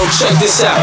Yo, 0.00 0.08
check 0.08 0.38
this 0.38 0.62
out. 0.62 0.80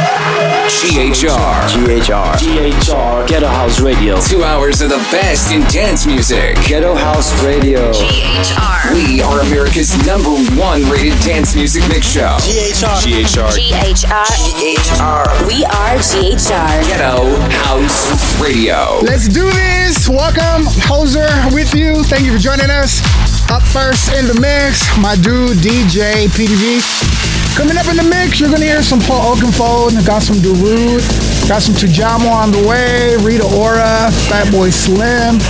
GHR. 0.69 1.25
GHR. 1.73 2.37
GHR. 2.37 3.27
Ghetto 3.27 3.47
House 3.47 3.79
Radio. 3.79 4.21
Two 4.21 4.43
hours 4.43 4.82
of 4.82 4.90
the 4.90 4.97
best 5.09 5.51
in 5.51 5.61
dance 5.74 6.05
music. 6.05 6.55
Ghetto 6.67 6.93
House 6.93 7.33
Radio. 7.43 7.92
GHR. 7.92 8.93
We 8.93 9.21
are 9.23 9.39
America's 9.41 9.98
number 10.05 10.30
one 10.54 10.88
rated 10.91 11.20
dance 11.21 11.55
music 11.55 11.82
mix 11.89 12.05
show. 12.05 12.38
GHR. 12.41 12.93
GHR. 13.02 13.50
GHR. 13.57 14.25
GHR. 14.54 15.47
We 15.47 15.65
are 15.65 15.97
GHR. 15.97 16.86
Ghetto 16.86 17.39
House 17.65 18.39
Radio. 18.39 18.99
Let's 19.02 19.27
do 19.27 19.49
this. 19.49 20.07
Welcome, 20.07 20.68
Hoser, 20.86 21.52
with 21.55 21.73
you. 21.73 22.04
Thank 22.04 22.25
you 22.25 22.34
for 22.34 22.39
joining 22.39 22.70
us. 22.70 23.02
Up 23.49 23.63
first 23.63 24.13
in 24.13 24.27
the 24.27 24.39
mix, 24.39 24.86
my 24.99 25.15
dude 25.15 25.57
DJ 25.57 26.27
Peeti-V. 26.27 27.16
Coming 27.57 27.73
up 27.81 27.89
in 27.89 27.97
the 27.97 28.05
mix, 28.05 28.39
you're 28.39 28.53
gonna 28.53 28.70
hear 28.70 28.84
some 28.84 29.02
Paul 29.02 29.34
Oakenfold. 29.34 29.97
And 29.97 30.05
got 30.05 30.21
some 30.21 30.38
Darude. 30.38 31.02
Got 31.49 31.66
some 31.66 31.73
Tujamo 31.73 32.30
on 32.30 32.53
the 32.53 32.61
way. 32.70 33.17
Rita 33.25 33.49
Ora, 33.49 34.13
Fatboy 34.30 34.70
Slim. 34.70 35.41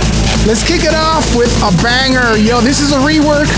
Let's 0.48 0.64
kick 0.64 0.88
it 0.88 0.96
off 0.96 1.28
with 1.36 1.52
a 1.60 1.68
banger. 1.84 2.40
Yo, 2.40 2.64
this 2.64 2.80
is 2.80 2.96
a 2.96 3.00
rework. 3.04 3.52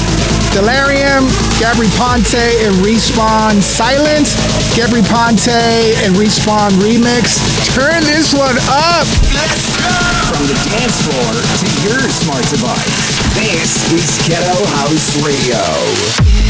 Delerium, 0.51 1.31
Gabry 1.63 1.87
Ponte, 1.95 2.43
and 2.67 2.75
R3Spawn 2.83 3.63
Silence. 3.63 4.35
Gabry 4.75 5.07
Ponte 5.07 5.47
and 6.03 6.19
R3Spawn 6.19 6.75
Remix. 6.83 7.39
Turn 7.71 8.03
this 8.03 8.35
one 8.35 8.59
up. 8.67 9.07
From 10.27 10.43
the 10.51 10.59
dance 10.67 10.99
floor 11.07 11.39
to 11.39 11.67
your 11.87 12.03
smart 12.11 12.43
device. 12.51 12.99
This 13.39 13.79
is 13.95 14.27
Ghetto 14.27 14.59
House 14.75 15.23
Radio. 15.23 16.50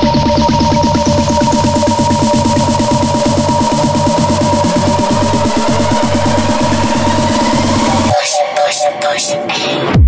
Fresh. 9.21 10.00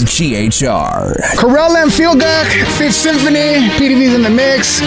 Is 0.00 0.04
GHR. 0.04 1.36
Carola 1.36 1.82
and 1.82 1.90
Felguk, 1.90 2.46
Fifth 2.78 2.94
Symphony, 2.94 3.68
Peeti-V's 3.76 4.14
in 4.14 4.22
the 4.22 4.30
mix. 4.30 4.80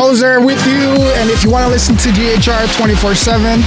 Hoser 0.00 0.44
with 0.44 0.60
you. 0.66 0.92
And 1.20 1.28
if 1.30 1.44
you 1.44 1.50
want 1.50 1.64
to 1.64 1.70
listen 1.70 1.96
to 1.96 2.08
GHR 2.08 2.64
24 2.76 3.14
7, 3.14 3.60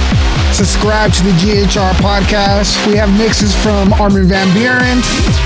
subscribe 0.52 1.12
to 1.12 1.22
the 1.22 1.34
GHR 1.38 1.92
podcast. 2.02 2.74
We 2.86 2.96
have 2.96 3.10
mixes 3.18 3.54
from 3.62 3.92
Armin 3.94 4.26
Van 4.26 4.48
Buuren, 4.56 4.98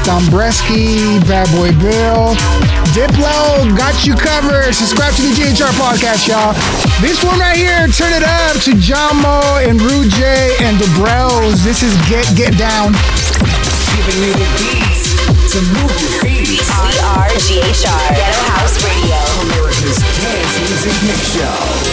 Don 0.04 0.22
Bresky, 0.32 1.20
Bad 1.28 1.48
Boy 1.56 1.72
Bill, 1.76 2.36
Diplo, 2.96 3.76
got 3.76 4.06
you 4.06 4.14
covered. 4.14 4.72
Subscribe 4.72 5.14
to 5.14 5.22
the 5.22 5.34
GHR 5.34 5.72
podcast, 5.76 6.28
y'all. 6.28 6.54
This 7.00 7.22
one 7.24 7.38
right 7.38 7.56
here, 7.56 7.88
turn 7.88 8.12
it 8.12 8.24
up 8.24 8.56
Tujamo 8.64 9.66
and 9.68 9.80
Ruudejay 9.80 10.62
and 10.62 10.78
Da 10.78 10.86
Brozz. 10.96 11.64
This 11.64 11.82
is 11.82 11.92
Get 12.08 12.24
Get 12.36 12.56
Down. 12.56 12.92
Giving 13.96 14.22
you 14.22 14.32
the 14.32 14.48
beats 14.58 15.13
to 15.54 15.60
move 15.60 16.00
your 16.00 16.10
feet. 16.18 16.60
Are 16.68 17.30
Ghetto 18.10 18.42
House 18.58 18.82
Radio. 18.82 19.14
America's 19.46 19.98
dance 20.18 20.58
music 20.58 21.06
mix 21.06 21.32
show. 21.32 21.83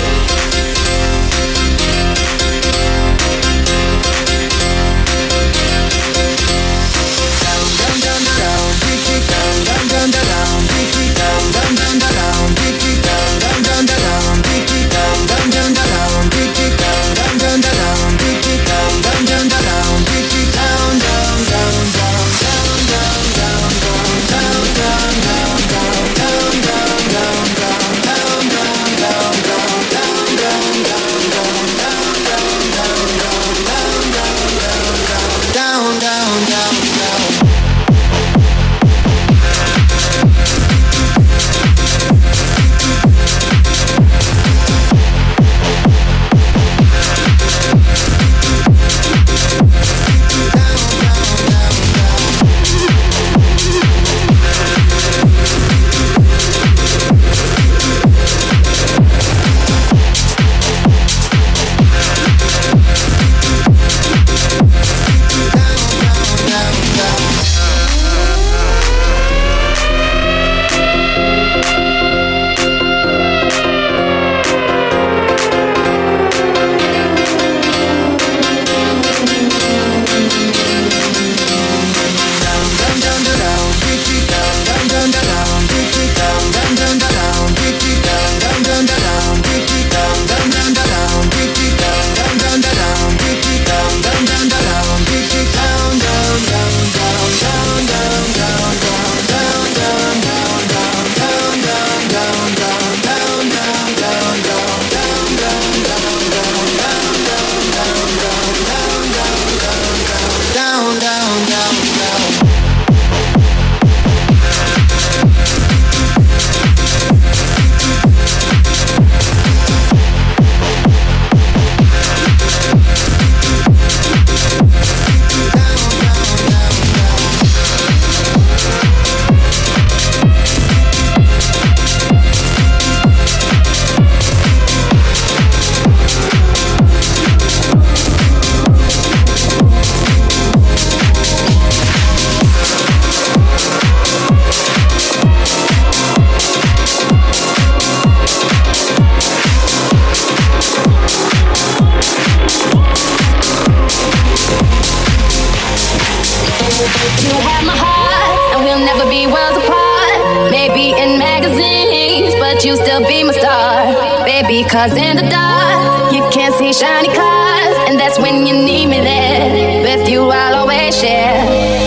Shiny 166.74 167.10
cars. 167.10 167.75
And 167.88 168.00
that's 168.00 168.20
when 168.20 168.46
you 168.48 168.54
need 168.54 168.88
me 168.88 169.01
there. 169.01 169.82
With 169.84 170.08
you, 170.10 170.30
I'll 170.30 170.56
always 170.62 170.98
share. 170.98 171.46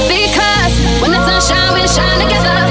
Because 0.08 0.74
when 1.00 1.10
the 1.10 1.20
sun 1.26 1.40
shine, 1.40 1.74
we'll 1.74 1.88
shine 1.88 2.20
together. 2.20 2.63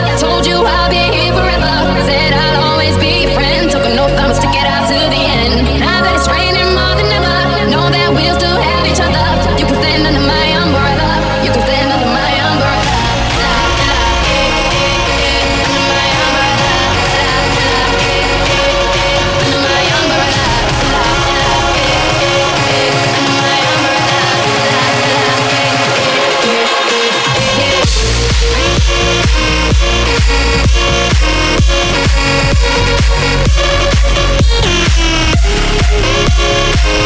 When 36.83 37.02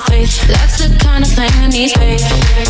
my 0.00 0.06
face. 0.08 0.46
That's 0.46 0.78
the 0.78 0.96
kind 0.98 1.24
of 1.24 1.30
thing 1.30 1.50
I 1.52 1.68
need, 1.68 1.94
babe. 1.94 2.69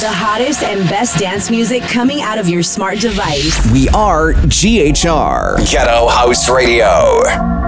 The 0.00 0.08
hottest 0.08 0.62
and 0.62 0.88
best 0.88 1.18
dance 1.18 1.50
music 1.50 1.82
coming 1.82 2.22
out 2.22 2.38
of 2.38 2.48
your 2.48 2.62
smart 2.62 3.00
device. 3.00 3.70
We 3.70 3.86
are 3.90 4.32
GHR. 4.32 5.70
Ghetto 5.70 6.08
House 6.08 6.48
Radio. 6.48 7.59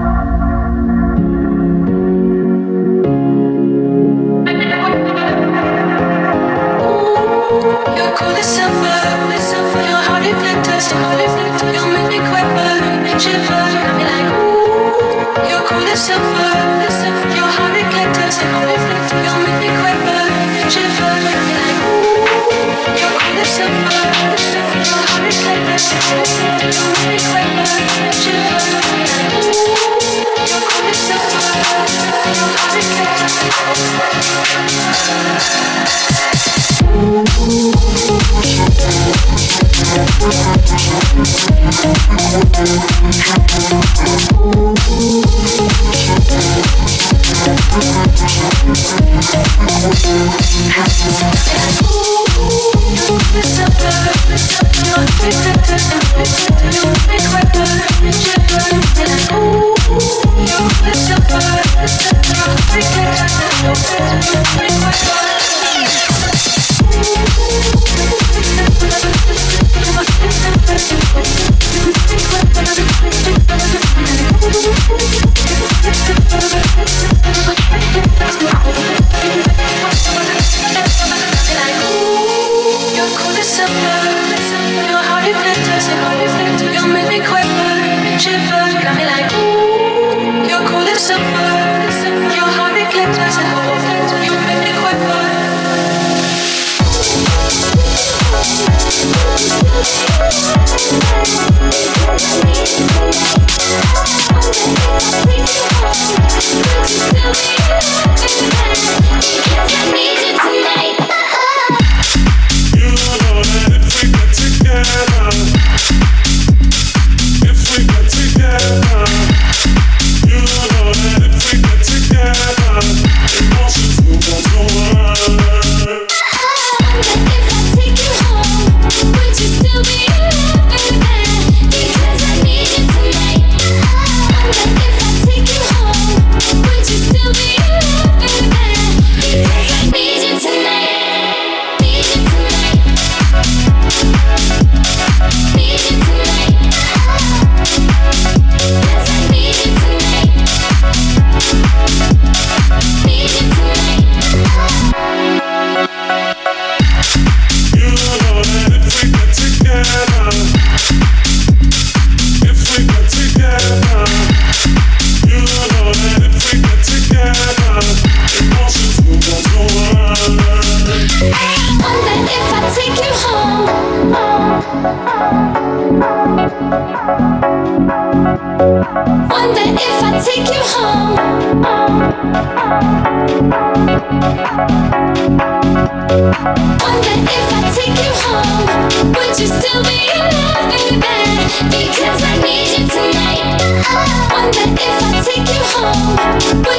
happen, 42.64 43.12
happen. 43.12 43.71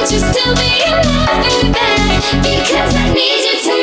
Would 0.04 0.12
you 0.12 0.18
still 0.18 0.54
be 0.54 0.82
in 0.84 0.92
love, 0.92 1.42
baby? 1.42 1.70
Because 2.42 2.94
I 2.94 3.12
need 3.14 3.44
you 3.44 3.62
tonight. 3.62 3.73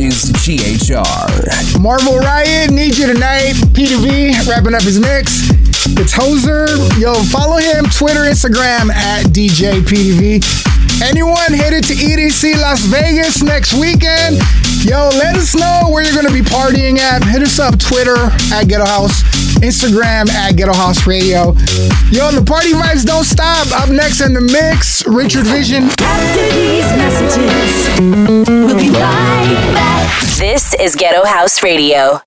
Is 0.00 0.32
GHR. 0.32 1.78
Marvel 1.78 2.16
Riot, 2.16 2.70
Need 2.70 2.96
You 2.96 3.12
Tonight, 3.12 3.52
Peeti-V, 3.76 4.48
wrapping 4.48 4.72
up 4.72 4.80
his 4.80 4.98
mix. 4.98 5.50
It's 6.00 6.14
Hoser. 6.14 6.72
Yo, 6.98 7.12
follow 7.28 7.58
him, 7.58 7.84
Twitter, 7.84 8.20
Instagram 8.20 8.88
at 8.88 9.26
DJ 9.26 9.84
Peeti-V. 9.84 10.40
Anyone 11.04 11.52
headed 11.52 11.84
to 11.84 11.92
EDC 11.92 12.56
Las 12.62 12.80
Vegas 12.86 13.42
next 13.42 13.74
weekend? 13.74 14.40
Yo, 14.80 15.12
let 15.20 15.36
us 15.36 15.54
know 15.54 15.88
where 15.92 16.02
you're 16.02 16.14
going 16.14 16.26
to 16.26 16.32
be 16.32 16.48
partying 16.48 16.96
at. 16.96 17.22
Hit 17.22 17.42
us 17.42 17.58
up, 17.58 17.78
Twitter 17.78 18.16
at 18.56 18.68
Ghetto 18.68 18.86
House, 18.86 19.20
Instagram 19.60 20.28
at 20.30 20.56
Ghetto 20.56 20.72
House 20.74 21.06
Radio. 21.06 21.52
Yo, 22.10 22.30
the 22.32 22.42
party 22.46 22.72
vibes 22.72 23.04
don't 23.04 23.24
stop. 23.24 23.66
Up 23.72 23.88
next 23.90 24.20
in 24.20 24.32
the 24.32 24.40
mix, 24.40 25.06
Richard 25.06 25.46
Vission. 25.46 25.84
After 26.00 26.48
these 26.56 26.88
messages, 26.96 28.00
we'll 28.48 28.76
be 28.76 28.90
right 28.90 29.72
back. 29.74 30.22
This 30.38 30.74
is 30.74 30.94
Ghetto 30.96 31.24
House 31.24 31.62
Radio. 31.62 32.20